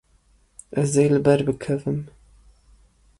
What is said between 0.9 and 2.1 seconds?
ê li ber bikevim.